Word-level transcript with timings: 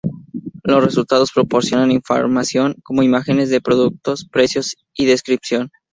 Los 0.63 0.83
resultados 0.83 1.31
proporcionan 1.31 1.91
información, 1.91 2.75
como 2.83 3.03
imágenes 3.03 3.51
de 3.51 3.61
productos, 3.61 4.25
precios 4.27 4.75
y 4.95 5.05
descripción. 5.05 5.69